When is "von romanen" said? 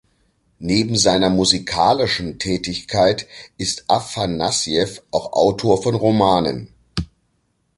5.83-6.69